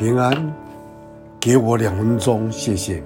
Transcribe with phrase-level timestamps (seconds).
[0.00, 0.50] 平安，
[1.38, 3.02] 给我两分钟，谢谢你。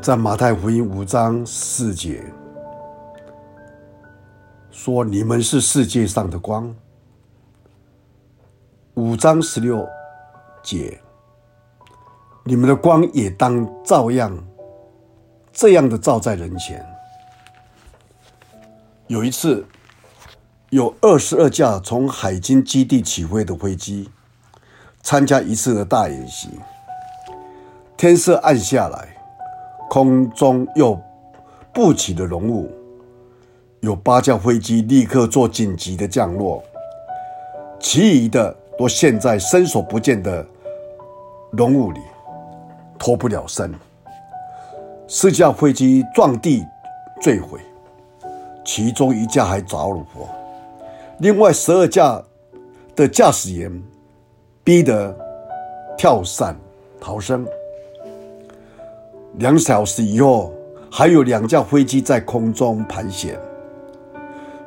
[0.00, 2.22] 在马太福音五章四节
[4.70, 6.72] 说：“你们是世界上的光。”
[8.94, 9.84] 五章十六
[10.62, 10.96] 节
[12.46, 14.32] ：“你们的光也当照样，
[15.52, 16.86] 这样的照在人前。”
[19.10, 19.66] 有一次，
[20.70, 24.08] 有二十二架从海军基地起飞的飞机。
[25.02, 26.48] 参加一次的大演习，
[27.96, 29.08] 天色暗下来，
[29.90, 30.98] 空中又
[31.72, 32.70] 布起了浓雾，
[33.80, 36.62] 有八架飞机立刻做紧急的降落，
[37.80, 40.46] 其余的都陷在伸手不见的
[41.50, 42.00] 浓雾里，
[42.96, 43.74] 脱不了身。
[45.08, 46.64] 四架飞机撞地
[47.20, 47.60] 坠毁，
[48.64, 50.28] 其中一架还着了火，
[51.18, 52.22] 另外十二架
[52.94, 53.82] 的驾驶员。
[54.64, 55.12] 逼得
[55.98, 56.56] 跳伞
[57.00, 57.44] 逃生。
[59.38, 60.52] 两小时以后，
[60.88, 63.36] 还有两架飞机在空中盘旋。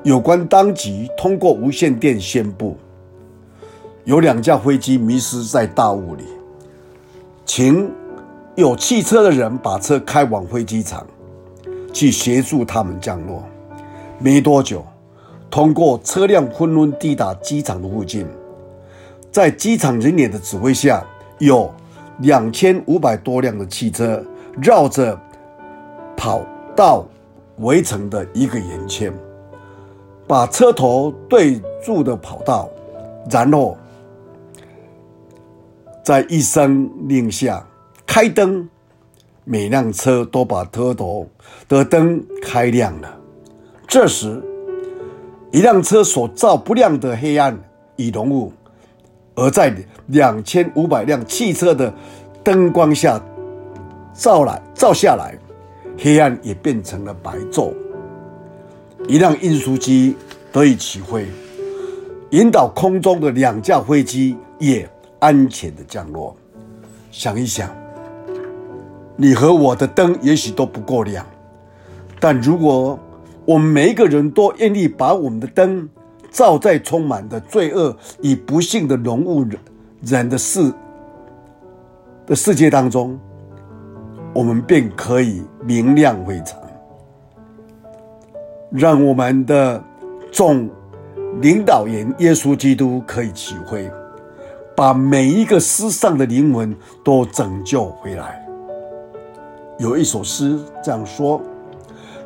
[0.04, 2.76] 有关当局通过无线电宣布，
[4.04, 6.26] 有两架飞机迷失在大雾里，
[7.46, 7.90] 请
[8.56, 11.08] 有汽车的人把车开往飞机场，
[11.94, 13.42] 去协助他们降落。
[14.20, 14.86] 没多久，
[15.50, 18.28] 通过车辆纷纷抵达机场的附近。
[19.36, 21.06] 在机场人员的指挥下，
[21.40, 21.70] 有
[22.20, 24.24] 两千五百多辆的汽车
[24.62, 25.20] 绕着
[26.16, 26.42] 跑
[26.74, 27.06] 道
[27.58, 29.14] 围成的一个圆圈，
[30.26, 32.70] 把车头对住的跑道，
[33.30, 33.78] 然后
[36.02, 37.62] 在一声令下
[38.08, 38.70] 开灯，
[39.44, 41.28] 每辆车都把车头
[41.68, 43.20] 的灯开亮了。
[43.86, 44.42] 这时，
[45.52, 47.60] 一辆车所照不亮的黑暗
[47.98, 48.54] 与浓雾。
[49.36, 49.76] 而在
[50.08, 51.94] 两千五百辆汽车的
[52.44, 53.22] 灯光下
[54.14, 55.38] 照来照下来，
[55.98, 57.74] 黑暗也变成了白昼。
[59.08, 60.16] 一辆运输机
[60.52, 61.28] 得以起飞，
[62.32, 66.36] 引导空中的两架飞机也安全的降落。
[67.12, 67.70] 想一想，
[69.16, 71.26] 你和我的灯也许都不够亮，
[72.20, 72.98] 但如果
[73.46, 75.88] 我们每一个人都愿意把我们的灯，
[76.36, 79.58] 照在充满的罪恶与不幸的浓雾人
[80.02, 80.70] 人的世
[82.28, 83.18] 的世界当中，
[84.34, 86.60] 我们便可以明亮非常。
[88.70, 89.82] 让我们的
[90.30, 90.70] 总
[91.40, 93.90] 领导人耶稣基督可以体会，
[94.76, 98.46] 把每一个失丧的灵魂都拯救回来。
[99.80, 101.42] 有一首诗这样说：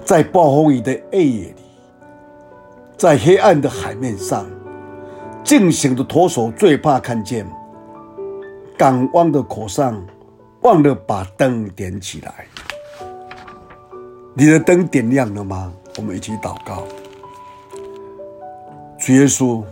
[0.04, 1.69] 在暴风雨的夜夜里。
[3.00, 4.46] 在黑暗的海面上，
[5.42, 7.50] 惊醒的舵手最怕看见
[8.78, 10.06] 港湾的口上
[10.64, 12.46] 忘了把灯点起来。
[14.34, 15.72] 你的灯点亮了吗？
[15.96, 16.84] 我们一起祷告。
[18.98, 19.64] 主耶稣，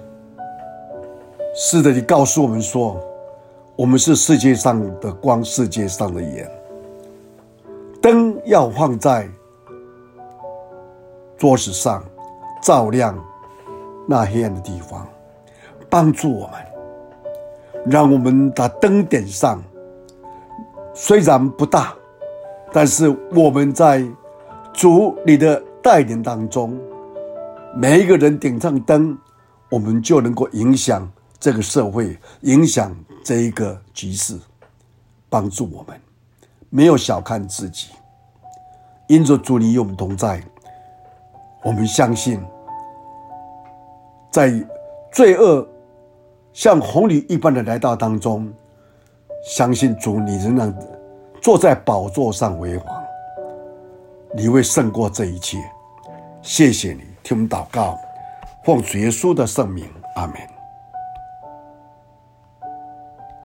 [1.54, 2.98] 是的，你告诉我们说，
[3.76, 6.50] 我们是世界上的光，世界上的盐。
[8.02, 9.28] 灯要放在
[11.38, 12.02] 桌子上。
[12.68, 13.18] 照亮
[14.06, 15.08] 那黑暗的地方，
[15.90, 16.56] 帮助我们，
[17.86, 19.64] 让我们把灯点上。
[20.94, 21.96] 虽然不大，
[22.74, 24.06] 但是我们在
[24.74, 26.78] 主你的带领当中，
[27.74, 29.18] 每一个人点上灯，
[29.70, 34.38] 我们就能够影响这个社会，影响这一个局势，
[35.30, 35.98] 帮助我们。
[36.70, 37.92] 没有小看自己，
[39.08, 40.44] 因着主你与我们同在。
[41.64, 42.40] 我们相信，
[44.32, 44.54] 在
[45.12, 45.68] 罪恶
[46.54, 48.52] 像红鲤一般的来到当中，
[49.44, 50.74] 相信主你仍然
[51.42, 53.04] 坐在宝座上为王，
[54.36, 55.58] 你会胜过这一切。
[56.42, 57.98] 谢谢你，听我们祷告，
[58.64, 59.86] 奉主耶稣的圣名，
[60.16, 60.57] 阿门。